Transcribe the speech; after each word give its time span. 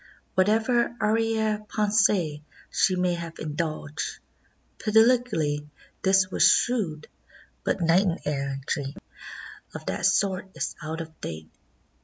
Whatever 0.33 0.95
arriere 0.99 1.61
pensee 1.69 2.41
she 2.71 2.95
may 2.95 3.13
have 3.13 3.37
indulged, 3.37 4.17
politically 4.79 5.69
this 6.01 6.31
was 6.31 6.41
shrewd, 6.43 7.07
but 7.63 7.81
knight 7.81 8.07
errantry 8.25 8.95
of 9.75 9.85
that 9.85 10.07
sort 10.07 10.49
is 10.55 10.75
out 10.81 11.01
of 11.01 11.21
date. 11.21 11.51